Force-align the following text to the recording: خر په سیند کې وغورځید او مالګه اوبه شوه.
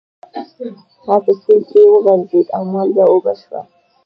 خر 1.03 1.19
په 1.25 1.31
سیند 1.41 1.63
کې 1.69 1.81
وغورځید 1.91 2.47
او 2.55 2.61
مالګه 2.73 3.03
اوبه 3.11 3.33
شوه. 3.41 3.59